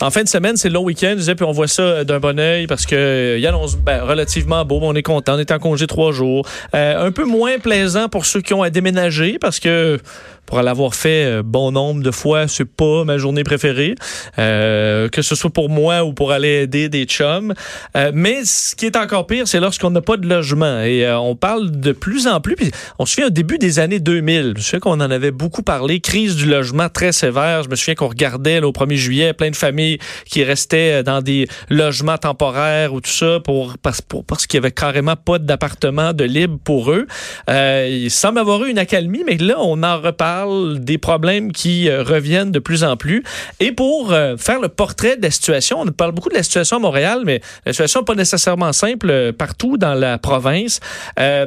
[0.00, 2.66] En fin de semaine, c'est le long week-end, puis on voit ça d'un bon oeil
[2.66, 4.80] parce que il annonce ben, relativement beau.
[4.82, 6.46] On est content, on est en congé trois jours.
[6.72, 9.98] un peu moins plaisant pour ceux qui ont à déménager parce que
[10.46, 13.94] pour l'avoir fait euh, bon nombre de fois, c'est pas ma journée préférée,
[14.38, 17.54] euh, que ce soit pour moi ou pour aller aider des chums.
[17.96, 20.80] Euh, mais ce qui est encore pire, c'est lorsqu'on n'a pas de logement.
[20.80, 22.56] Et on parle de plus en plus.
[22.56, 25.62] Puis on se souvient au début des années 2000, je souviens qu'on en avait beaucoup
[25.62, 27.62] parlé, crise du logement très sévère.
[27.62, 29.83] Je me souviens qu'on regardait au 1er juillet plein de familles
[30.26, 34.62] qui restaient dans des logements temporaires ou tout ça pour parce, pour, parce qu'il y
[34.62, 37.06] avait carrément pas d'appartement de libre pour eux.
[37.48, 42.02] il semble avoir eu une accalmie, mais là on en reparle des problèmes qui euh,
[42.02, 43.22] reviennent de plus en plus.
[43.60, 46.76] Et pour euh, faire le portrait de la situation, on parle beaucoup de la situation
[46.76, 50.80] à Montréal, mais la situation n'est pas nécessairement simple euh, partout dans la province.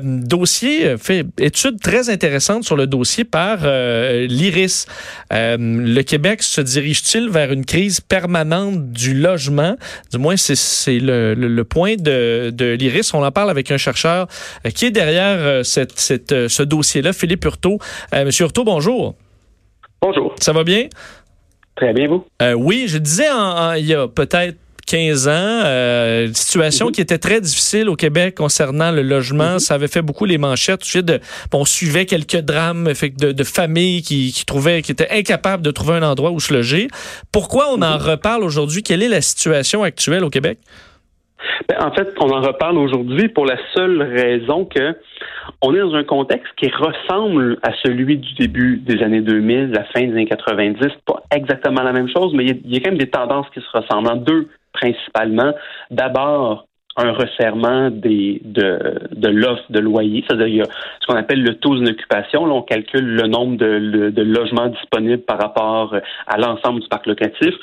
[0.01, 4.85] dossier fait étude très intéressante sur le dossier par l'IRIS.
[5.31, 8.26] le Québec se dirige-t-il vers une crise permanente?
[8.71, 9.75] Du logement?
[10.11, 13.13] Du moins, c'est le, point de, de l'IRIS.
[13.13, 14.27] On en parle avec un chercheur
[14.75, 17.79] qui est derrière cette, cette, ce dossier-là, Philippe Hurtaud.
[18.13, 19.15] Monsieur Hurtaud, bonjour
[20.01, 20.33] bonjour.
[20.39, 20.87] Ça va bien?
[21.75, 22.25] Très bien, vous?
[22.41, 23.27] Euh, oui, je disais
[23.77, 24.57] il y a peut-être
[24.87, 26.91] 15 ans, euh, situation mhm.
[26.93, 29.53] qui était très difficile au Québec concernant le logement.
[29.53, 29.59] Mhm.
[29.59, 30.97] Ça avait fait beaucoup les manchettes.
[30.97, 31.19] De,
[31.53, 35.95] on suivait quelques drames de, de familles qui, qui, trouvaient, qui étaient incapables de trouver
[35.95, 36.87] un endroit où se loger.
[37.31, 38.05] Pourquoi on en mhm.
[38.05, 38.81] reparle aujourd'hui?
[38.81, 40.59] Quelle est la situation actuelle au Québec?
[41.69, 44.95] Ben, en fait, on en reparle aujourd'hui pour la seule raison que
[45.61, 49.83] on est dans un contexte qui ressemble à celui du début des années 2000, la
[49.85, 50.79] fin des années 90.
[51.05, 53.77] Pas exactement la même chose, mais il y, a, quand même des tendances qui se
[53.77, 54.09] ressemblent.
[54.09, 55.53] En deux, principalement.
[55.89, 58.79] D'abord, un resserrement des, de,
[59.11, 60.23] de l'offre de loyer.
[60.27, 60.65] C'est-à-dire, y a
[60.99, 62.45] ce qu'on appelle le taux d'occupation.
[62.45, 67.05] Là, on calcule le nombre de, de, logements disponibles par rapport à l'ensemble du parc
[67.05, 67.53] locatif.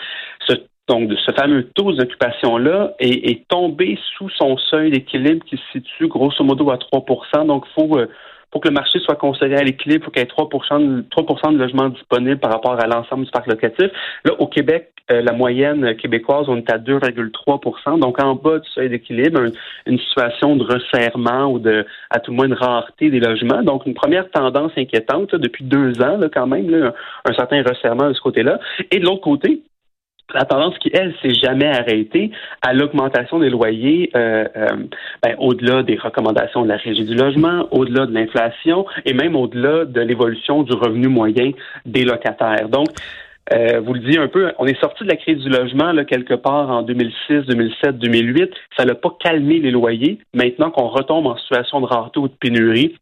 [0.46, 0.54] Ce
[0.86, 6.08] donc, ce fameux taux d'occupation-là est, est, tombé sous son seuil d'équilibre qui se situe
[6.08, 8.06] grosso modo à 3% Donc, faut, euh,
[8.50, 10.44] pour que le marché soit considéré à l'équilibre, il faut qu'il y ait 3
[10.80, 13.90] de, 3 de logements disponibles par rapport à l'ensemble du parc locatif.
[14.26, 18.68] Là, au Québec, euh, la moyenne québécoise, on est à 2,3% donc en bas du
[18.70, 19.40] seuil d'équilibre,
[19.86, 23.62] une situation de resserrement ou de, à tout le moins, de rareté des logements.
[23.62, 26.92] Donc, une première tendance inquiétante depuis deux ans, là, quand même, là,
[27.24, 28.60] un certain resserrement de ce côté-là.
[28.90, 29.62] Et de l'autre côté,
[30.34, 32.30] la tendance qui, elle, s'est jamais arrêtée
[32.62, 34.68] à l'augmentation des loyers euh, euh,
[35.22, 39.84] ben, au-delà des recommandations de la Régie du logement, au-delà de l'inflation et même au-delà
[39.84, 41.52] de l'évolution du revenu moyen
[41.86, 42.68] des locataires.
[42.68, 42.88] Donc,
[43.52, 46.04] euh, vous le dites un peu, on est sorti de la crise du logement là,
[46.04, 48.50] quelque part en 2006, 2007, 2008.
[48.76, 50.18] Ça n'a pas calmé les loyers.
[50.32, 52.96] Maintenant qu'on retombe en situation de rareté ou de pénurie,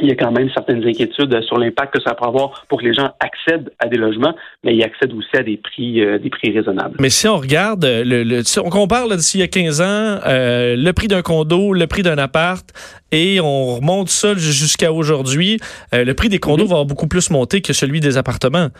[0.00, 2.84] il y a quand même certaines inquiétudes sur l'impact que ça peut avoir pour que
[2.84, 4.34] les gens accèdent à des logements,
[4.64, 6.96] mais ils accèdent aussi à des prix, euh, des prix raisonnables.
[6.98, 9.84] Mais si on regarde, euh, le, si on compare d'ici il y a 15 ans,
[10.26, 12.66] euh, le prix d'un condo, le prix d'un appart,
[13.12, 15.60] et on remonte ça jusqu'à aujourd'hui,
[15.92, 16.78] le prix des condos mm-hmm.
[16.78, 18.70] va beaucoup plus monter que celui des appartements.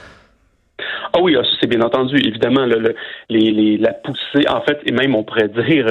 [1.12, 2.17] Ah oui, ah, c'est bien entendu.
[2.17, 5.87] Évidemment, la poussée, en fait, et même on pourrait dire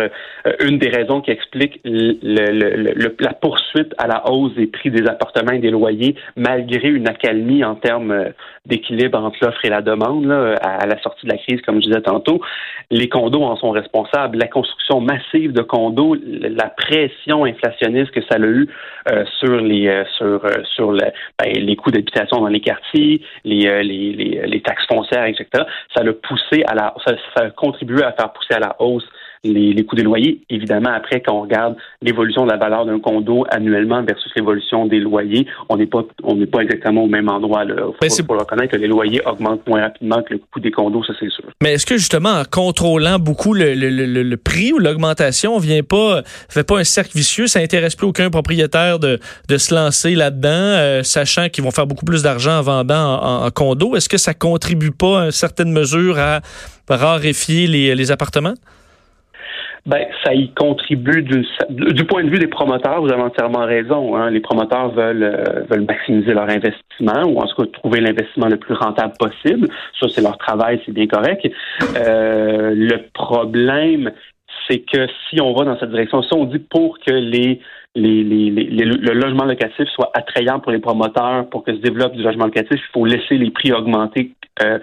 [0.46, 5.54] euh, une des raisons qui explique la poursuite à la hausse des prix des appartements
[5.54, 8.30] et des loyers, malgré une accalmie en termes euh,
[8.66, 10.30] d'équilibre entre l'offre et la demande
[10.62, 12.42] à, la sortie de la crise, comme je disais tantôt.
[12.92, 14.38] Les condos en sont responsables.
[14.38, 18.68] La construction massive de condos, la pression inflationniste que ça a eu
[19.12, 20.42] euh, sur les sur
[20.76, 25.63] sur ben, les coûts d'habitation dans les quartiers, les, les, les, les taxes foncières, etc.
[25.95, 27.13] Ça l'a poussé à la, ça,
[27.44, 29.07] a contribué à faire pousser à la hausse
[29.44, 30.42] les, coûts des loyers.
[30.50, 35.00] Évidemment, après, quand on regarde l'évolution de la valeur d'un condo annuellement versus l'évolution des
[35.00, 37.64] loyers, on n'est pas, on n'est pas exactement au même endroit.
[37.66, 41.03] Il faut, ben, reconnaître que les loyers augmentent moins rapidement que le coût des condos,
[41.03, 41.44] ça c'est sûr.
[41.62, 46.22] Mais est-ce que justement, en contrôlant beaucoup le, le, prix ou l'augmentation, on vient pas,
[46.50, 50.50] fait pas un cercle vicieux, ça intéresse plus aucun propriétaire de, de se lancer là-dedans,
[50.50, 53.96] euh, sachant qu'ils vont faire beaucoup plus d'argent en vendant en, condo?
[53.96, 56.42] Est-ce que ça contribue pas à une certaine mesure à
[56.90, 58.53] raréfier les, les appartements?
[59.85, 63.02] Ben, ça y contribue du, du point de vue des promoteurs.
[63.02, 64.16] Vous avez entièrement raison.
[64.16, 64.30] Hein.
[64.30, 68.56] Les promoteurs veulent euh, veulent maximiser leur investissement ou en tout cas trouver l'investissement le
[68.56, 69.68] plus rentable possible.
[70.00, 71.46] Ça, c'est leur travail, c'est bien correct.
[71.97, 74.12] Euh, le problème,
[74.70, 77.59] c'est que si on va dans cette direction, si on dit pour que les
[77.96, 82.14] les, les, les, le logement locatif soit attrayant pour les promoteurs, pour que se développe
[82.14, 84.32] du logement locatif, il faut laisser les prix augmenter
[84.64, 84.79] euh,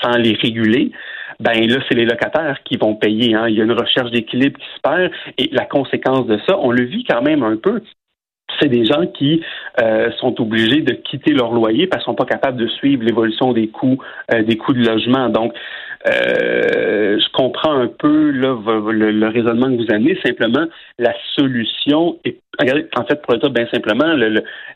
[0.00, 0.92] sans les réguler
[1.40, 3.34] ben là, c'est les locataires qui vont payer.
[3.34, 3.48] Hein.
[3.48, 6.70] Il y a une recherche d'équilibre qui se perd et la conséquence de ça, on
[6.70, 7.82] le vit quand même un peu.
[8.60, 9.42] C'est des gens qui
[9.80, 13.52] euh, sont obligés de quitter leur loyer parce qu'ils sont pas capables de suivre l'évolution
[13.52, 13.98] des coûts
[14.32, 15.28] euh, des coûts de logement.
[15.28, 15.54] Donc,
[16.06, 18.56] euh, je comprends un peu là,
[18.92, 20.18] le, raisonnement que vous amenez.
[20.24, 20.66] Simplement,
[20.98, 22.38] la solution est
[22.96, 24.14] en fait, pour le dire bien simplement,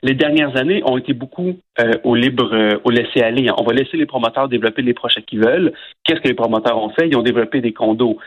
[0.02, 3.48] les dernières années ont été beaucoup euh, au libre, euh, au laisser aller.
[3.56, 5.72] On va laisser les promoteurs développer les projets qu'ils veulent.
[6.02, 7.06] Qu'est-ce que les promoteurs ont fait?
[7.06, 8.18] Ils ont développé des condos.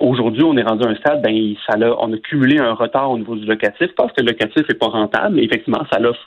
[0.00, 3.10] Aujourd'hui, on est rendu à un stade, ben ça a, on a cumulé un retard
[3.10, 5.36] au niveau du locatif parce que le locatif n'est pas rentable.
[5.36, 6.26] Mais effectivement, ça offre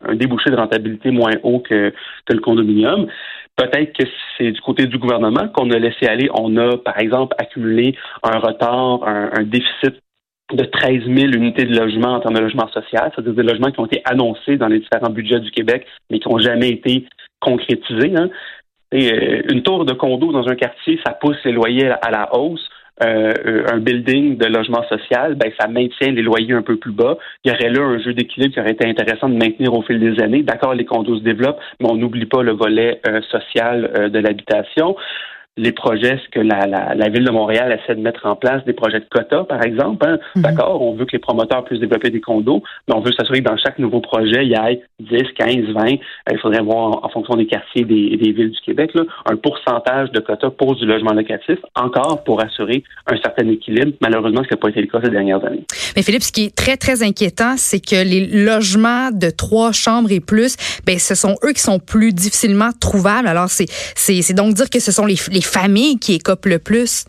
[0.00, 1.92] un débouché de rentabilité moins haut que,
[2.26, 3.06] que le condominium.
[3.56, 4.04] Peut-être que
[4.36, 6.28] c'est du côté du gouvernement qu'on a laissé aller.
[6.34, 10.02] On a, par exemple, accumulé un retard, un, déficit
[10.52, 13.80] de 13 000 unités de logement en termes de logement social, c'est-à-dire des logements qui
[13.80, 17.06] ont été annoncés dans les différents budgets du Québec, mais qui n'ont jamais été
[17.40, 18.12] concrétisés.
[18.16, 18.28] Hein.
[18.92, 22.68] Euh, une tour de condo dans un quartier, ça pousse les loyers à la hausse.
[23.02, 27.18] Euh, un building de logement social, ben ça maintient les loyers un peu plus bas.
[27.44, 29.98] Il y aurait là un jeu d'équilibre qui aurait été intéressant de maintenir au fil
[29.98, 30.44] des années.
[30.44, 34.18] D'accord, les condos se développent, mais on n'oublie pas le volet euh, social euh, de
[34.20, 34.94] l'habitation
[35.56, 38.72] les projets que la, la, la, ville de Montréal essaie de mettre en place, des
[38.72, 40.04] projets de quotas, par exemple.
[40.04, 40.18] Hein.
[40.34, 40.42] Mhm.
[40.42, 43.48] D'accord, on veut que les promoteurs puissent développer des condos, mais on veut s'assurer que
[43.48, 45.84] dans chaque nouveau projet, il y ait 10, 15, 20.
[46.32, 50.10] Il faudrait voir en, fonction des quartiers des, des villes du Québec là, un pourcentage
[50.10, 53.92] de quotas pour du logement locatif, encore pour assurer un certain équilibre.
[54.00, 55.64] Malheureusement, ce qui n'a pas été le cas ces dernières années.
[55.94, 60.10] Mais Philippe, ce qui est très, très inquiétant, c'est que les logements de trois chambres
[60.10, 63.28] et plus, ben, ce sont eux qui sont plus difficilement trouvables.
[63.28, 67.06] Alors, c'est, c'est, donc dire que ce sont les, les familles qui écopent le plus?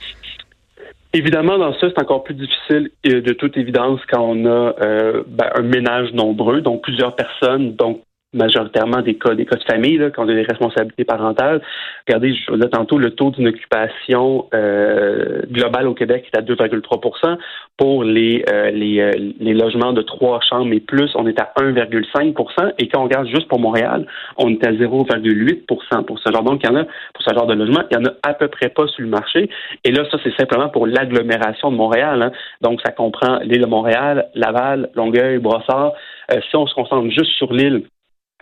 [1.13, 5.49] Évidemment, dans ça, c'est encore plus difficile de toute évidence quand on a euh, ben,
[5.55, 8.01] un ménage nombreux, donc plusieurs personnes, donc
[8.35, 11.61] majoritairement des cas, des cas de famille, là, quand on a des responsabilités parentales.
[12.07, 17.37] Regardez, je disais tantôt, le taux d'une occupation euh, globale au Québec est à 2,3%
[17.77, 21.51] Pour les, euh, les, euh, les logements de trois chambres et plus, on est à
[21.59, 24.05] 1,5% Et quand on regarde juste pour Montréal,
[24.37, 26.43] on est à 0,8% pour ce genre.
[26.43, 28.33] Donc, il y en a, pour ce genre de logement, il y en a à
[28.33, 29.49] peu près pas sur le marché.
[29.83, 32.21] Et là, ça, c'est simplement pour l'agglomération de Montréal.
[32.21, 32.31] Hein.
[32.61, 35.93] Donc, ça comprend l'île de Montréal, Laval, Longueuil, Brossard.
[36.29, 37.83] si on se concentre juste sur l'île,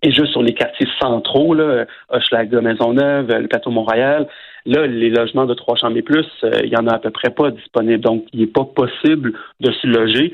[0.04, 4.28] et juste sur les quartiers centraux, là, Hochelaga, Maisonneuve, le plateau Montréal,
[4.66, 7.10] là, les logements de trois chambres et plus, euh, il y en a à peu
[7.10, 8.04] près pas disponibles.
[8.04, 10.34] Donc, il n'est pas possible de se loger.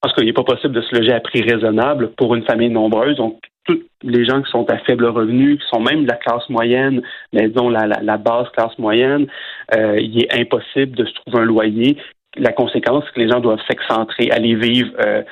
[0.00, 3.16] Parce qu'il n'est pas possible de se loger à prix raisonnable pour une famille nombreuse.
[3.16, 6.48] Donc, tous les gens qui sont à faible revenu, qui sont même de la classe
[6.50, 7.02] moyenne,
[7.32, 9.26] mais disons la, la, basse classe moyenne,
[9.74, 11.96] euh, il est impossible de se trouver un loyer
[12.36, 15.22] la conséquence, c'est que les gens doivent s'excentrer, aller vivre euh,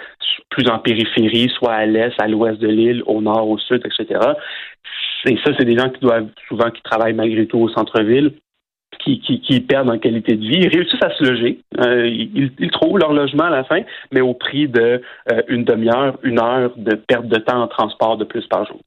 [0.50, 4.20] plus en périphérie, soit à l'est, à l'ouest de l'île, au nord, au sud, etc.
[5.26, 8.32] Et ça, c'est des gens qui doivent souvent qui travaillent malgré tout au centre-ville
[8.99, 10.60] qui, qui, perdent en qualité de vie.
[10.60, 11.58] Ils réussissent à se loger.
[11.81, 13.81] Euh, ils, trouvent leur logement à la fin,
[14.12, 15.02] mais au prix de
[15.32, 18.78] euh, une demi-heure, une heure de perte de temps en transport de plus par jour.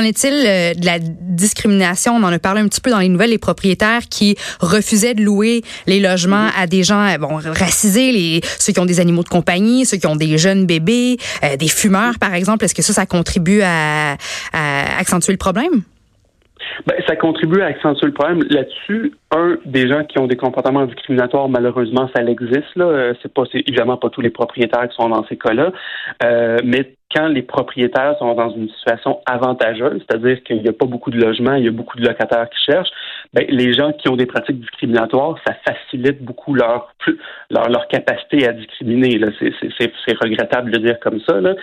[0.00, 2.14] Qu'en est-il euh, de la discrimination?
[2.14, 5.22] On en a parlé un petit peu dans les nouvelles, les propriétaires qui refusaient de
[5.22, 6.62] louer les logements mm-hmm.
[6.62, 10.06] à des gens bon, racisés, les, ceux qui ont des animaux de compagnie, ceux qui
[10.06, 11.18] ont des jeunes bébés,
[11.58, 12.64] des fumeurs, par exemple.
[12.64, 14.16] Est-ce que ça, ça contribue à
[14.98, 15.82] accentuer le problème?
[16.86, 18.42] Ben, ça contribue à accentuer le problème.
[18.50, 22.74] Là-dessus, un, des gens qui ont des comportements discriminatoires, malheureusement, ça existe.
[22.76, 22.84] Là.
[22.84, 25.72] Euh, c'est pas, évidemment pas tous les propriétaires qui sont dans ces cas-là.
[26.22, 30.86] Euh, mais quand les propriétaires sont dans une situation avantageuse, c'est-à-dire qu'il n'y a pas
[30.86, 32.90] beaucoup de logements, il y a beaucoup de locataires qui cherchent,
[33.34, 36.94] ben, les gens qui ont des pratiques discriminatoires, ça facilite beaucoup leur
[37.50, 39.18] leur, leur capacité à discriminer.
[39.18, 39.28] Là.
[39.38, 41.40] C'est, c'est, c'est regrettable de dire comme ça.
[41.40, 41.54] Là.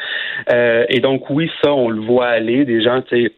[0.54, 2.66] Euh, et donc oui, ça, on le voit aller.
[2.66, 3.32] Des gens, tu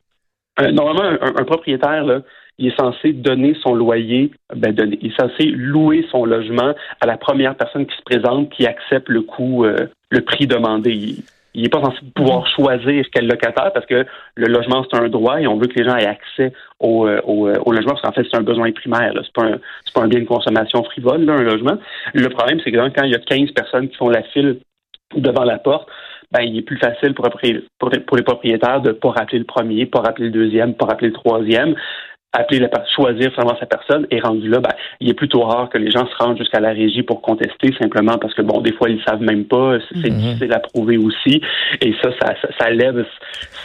[0.62, 2.22] euh, normalement, un, propriétaire, là,
[2.58, 7.08] il est censé donner son loyer, ben donner, il est censé louer son logement à
[7.08, 11.16] la première personne qui se présente, qui accepte le coût, euh, le prix demandé.
[11.56, 12.56] Il n'est pas censé pouvoir mm-hmm.
[12.56, 15.86] choisir quel locataire parce que le logement, c'est un droit et on veut que les
[15.86, 19.14] gens aient accès au, euh, au, logement parce qu'en fait, c'est un besoin primaire.
[19.14, 19.60] Ce n'est pas, un,
[19.94, 21.78] pas un bien de consommation frivole, là, un logement.
[22.14, 24.60] Le problème, c'est que quand il y a 15 personnes qui font la file
[25.16, 25.90] devant la porte,
[26.32, 27.28] ben, il est plus facile pour,
[27.80, 31.08] pour, les propriétaires de ne pas rappeler le premier, pas rappeler le deuxième, pas rappeler
[31.08, 31.76] le troisième
[32.32, 34.70] appeler la choisir vraiment sa personne et rendu là, ben,
[35.00, 38.18] il est plutôt rare que les gens se rendent jusqu'à la régie pour contester simplement
[38.18, 40.16] parce que bon, des fois ils savent même pas, c'est mm-hmm.
[40.16, 41.42] difficile à prouver aussi
[41.82, 43.06] et ça, ça, ça, lève,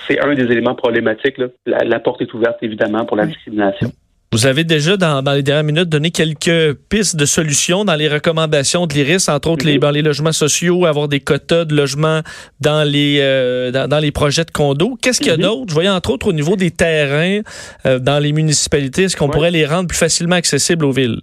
[0.06, 1.38] c'est un des éléments problématiques.
[1.38, 1.48] Là.
[1.66, 3.90] La, porte est ouverte évidemment pour la discrimination.
[4.34, 8.88] Vous avez déjà, dans, les dernières minutes, donné quelques pistes de solutions dans les recommandations
[8.88, 12.18] de l'IRIS, entre autres les, dans les logements sociaux, avoir des quotas de logements
[12.60, 14.96] dans les, euh, dans, les projets de condos.
[15.00, 15.66] Qu'est-ce qu'il y a d'autre?
[15.68, 17.42] Je voyais entre autres au niveau des terrains
[17.86, 21.20] euh, dans les municipalités, est-ce qu'on pourrait les rendre plus facilement accessibles aux villes?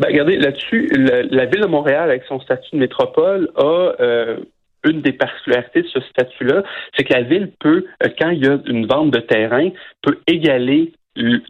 [0.00, 4.38] Ben, regardez, là-dessus, la ville de Montréal, avec son statut de métropole, a euh,
[4.84, 6.64] une des particularités de ce statut-là,
[6.96, 7.84] c'est que la ville peut,
[8.20, 9.68] quand il y a une vente de terrain,
[10.02, 10.92] peut égaler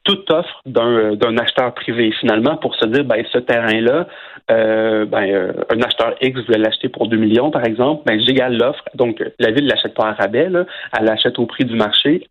[0.05, 4.09] toute offre d'un, acheteur privé finalement pour se dire ben ce terrain-là,
[4.51, 8.57] euh, ben, euh, un acheteur X voulait l'acheter pour 2 millions par exemple, ben j'égale
[8.57, 8.85] l'offre.
[8.95, 10.67] Donc la ville l'achète pas à rabais, là,
[10.99, 12.27] elle l'achète au prix du marché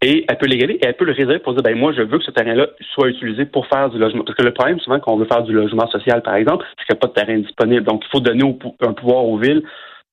[0.00, 2.18] et elle peut l'égaler et elle peut le réserver pour dire ben moi je veux
[2.18, 4.22] que ce terrain-là soit utilisé pour faire du logement.
[4.24, 6.86] Parce que le problème souvent quand on veut faire du logement social par exemple, c'est
[6.86, 7.82] qu'il n'y a pas de terrain disponible.
[7.82, 8.44] Donc il faut donner
[8.80, 9.62] un pouvoir aux villes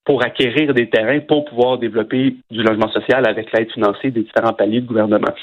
[0.05, 4.53] pour acquérir des terrains pour pouvoir développer du logement social avec l'aide financière des différents
[4.53, 5.33] paliers de gouvernement.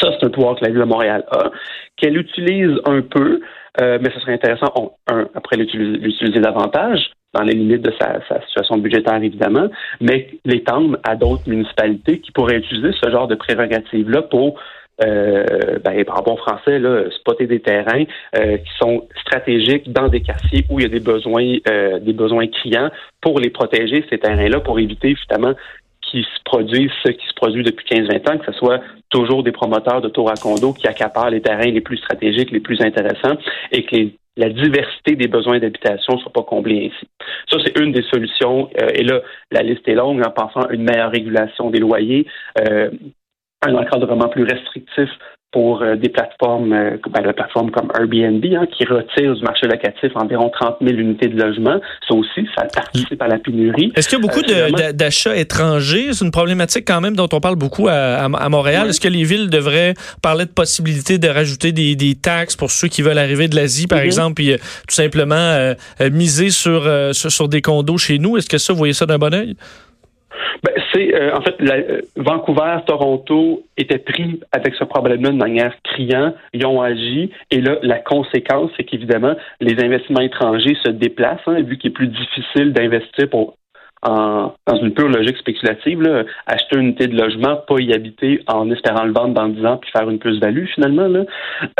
[0.00, 1.50] Ça, c'est un pouvoir que la Ville de Montréal a,
[1.96, 3.40] qu'elle utilise un peu,
[3.80, 4.96] euh, mais ce serait intéressant,
[5.34, 9.68] après l'utiliser davantage, dans les limites de sa, situation budgétaire, évidemment,
[10.00, 14.58] mais l'étendre à d'autres municipalités qui pourraient utiliser ce genre de prérogatives-là pour
[15.04, 18.02] euh, ben, par bon français, là, spotter des terrains
[18.36, 22.12] euh, qui sont stratégiques dans des quartiers où il y a des besoins, euh, des
[22.12, 22.90] besoins criants
[23.20, 25.54] pour les protéger, ces terrains-là, pour éviter justement
[26.02, 29.52] qu'ils se produisent ce qui se produit depuis 15-20 ans, que ce soit toujours des
[29.52, 33.38] promoteurs de tours à condo qui accaparent les terrains les plus stratégiques, les plus intéressants,
[33.72, 33.96] et que
[34.36, 37.08] la diversité des besoins d'habitation ne soit pas comblée ainsi.
[37.50, 38.70] Ça, c'est une des solutions.
[38.94, 42.26] et là, la liste est longue en pensant à une meilleure régulation des loyers,
[42.60, 42.90] euh,
[43.66, 45.10] un encadrement plus restrictif
[45.50, 49.66] pour euh, des plateformes, euh, ben, la plateforme comme Airbnb, hein, qui retire du marché
[49.66, 51.80] locatif environ 30 000 unités de logement.
[52.06, 53.90] Ça aussi, ça participe à la pénurie.
[53.96, 56.12] Est-ce qu'il y a beaucoup euh, d'achats étrangers?
[56.12, 58.88] C'est une problématique quand même dont on parle beaucoup à, Montréal.
[58.90, 63.02] Est-ce que les villes devraient parler de possibilité de rajouter des, taxes pour ceux qui
[63.02, 64.04] veulent arriver de l'Asie, par mm-hmm.
[64.04, 65.74] exemple, puis tout simplement
[66.10, 68.36] miser sur, sur, sur des condos chez nous?
[68.36, 69.54] Est-ce que ça, vous voyez ça d'un bon oeil?
[70.62, 75.74] Ben, c'est euh, en fait euh, Vancouver, Toronto étaient pris avec ce problème-là de manière
[75.82, 76.34] criante.
[76.52, 81.62] Ils ont agi et là la conséquence, c'est qu'évidemment les investissements étrangers se déplacent, hein,
[81.62, 83.54] vu qu'il est plus difficile d'investir pour
[84.02, 88.42] en, dans une pure logique spéculative, là, acheter une unité de logement, pas y habiter
[88.46, 91.08] en espérant le vendre dans 10 ans puis faire une plus-value finalement.
[91.08, 91.24] Là.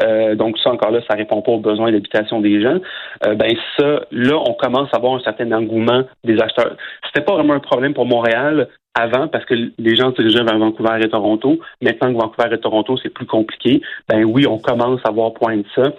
[0.03, 2.79] Euh, donc ça encore là, ça répond pas aux besoins d'habitation des gens.
[3.27, 6.77] Euh, ben ça, là, on commence à avoir un certain engouement des acheteurs.
[7.07, 10.59] C'était pas vraiment un problème pour Montréal avant parce que les gens se dirigeaient vers
[10.59, 11.59] Vancouver et Toronto.
[11.81, 13.81] Maintenant que Vancouver et Toronto, c'est plus compliqué.
[14.09, 15.93] Ben oui, on commence à voir point de ça.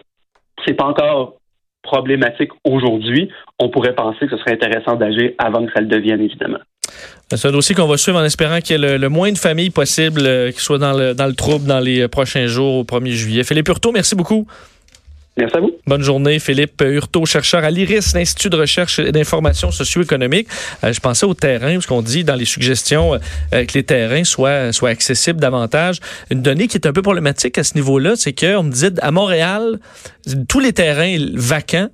[0.65, 1.38] C'est pas encore
[1.81, 6.21] problématique aujourd'hui, on pourrait penser que ce serait intéressant d'agir avant que ça le devienne,
[6.21, 6.59] évidemment.
[7.31, 9.69] C'est un dossier qu'on va suivre en espérant qu'il y ait le, moins de familles
[9.69, 13.11] possible euh, qui soient dans le, dans le trouble dans les prochains jours au 1er
[13.11, 13.43] juillet.
[13.43, 14.47] Philippe Hurtaud, merci beaucoup.
[15.37, 15.71] Merci à vous.
[15.87, 20.47] Bonne journée, Philippe Hurtaud, chercheur à l'IRIS, l'Institut de recherche et d'information socio-économique.
[20.83, 24.23] Euh, je pensais au terrain, parce qu'on dit dans les suggestions euh, que les terrains
[24.23, 25.99] soient, soient accessibles davantage.
[26.29, 29.11] Une donnée qui est un peu problématique à ce niveau-là, c'est qu'on me dit à
[29.11, 29.79] Montréal,
[30.47, 31.89] tous les terrains vacants,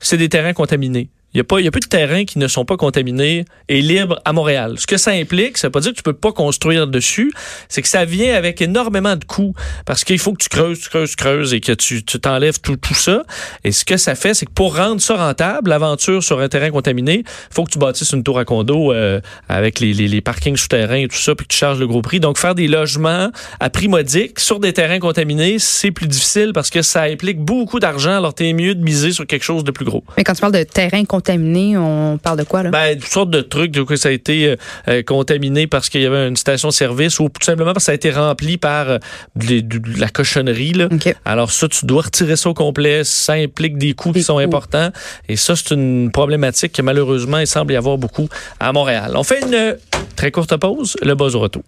[0.00, 1.10] c'est des terrains contaminés.
[1.34, 4.18] Il n'y a, il a plus de terrains qui ne sont pas contaminés et libres
[4.24, 4.76] à Montréal.
[4.78, 7.30] Ce que ça implique, ça veut pas dire que tu peux pas construire dessus,
[7.68, 9.54] c'est que ça vient avec énormément de coûts
[9.84, 12.76] parce qu'il faut que tu creuses, tu creuses, tu creuses et que tu t'enlèves tout,
[12.76, 13.22] tout ça.
[13.64, 16.70] Et ce que ça fait, c'est que pour rendre ça rentable, l'aventure sur un terrain
[16.70, 20.56] contaminé, faut que tu bâtisses une tour à condo euh, avec les, les, les, parkings
[20.56, 22.18] souterrains et tout ça, puis que tu charges le gros prix.
[22.18, 23.30] Donc, faire des logements
[23.60, 27.78] à prix modique sur des terrains contaminés, c'est plus difficile parce que ça implique beaucoup
[27.78, 28.16] d'argent.
[28.16, 30.02] Alors, t'es mieux de miser sur quelque chose de plus gros.
[30.16, 32.70] Mais quand tu parles de terrain contaminé, contaminé, on parle de quoi là?
[32.70, 34.56] Ben, toutes sortes de trucs, de que ça a été euh,
[34.88, 37.94] euh, contaminé parce qu'il y avait une station-service ou tout simplement parce que ça a
[37.96, 38.98] été rempli par euh,
[39.34, 40.72] de, la cochonnerie.
[40.72, 40.88] Là.
[41.24, 43.02] Alors ça, tu dois retirer ça au complet.
[43.02, 44.90] Ça implique des coûts qui sont importants.
[45.28, 48.28] Et ça, c'est une problématique que malheureusement, il semble y avoir beaucoup
[48.60, 49.12] à Montréal.
[49.16, 49.76] On fait une
[50.14, 50.96] très courte pause.
[51.02, 51.62] Le buzz au retour.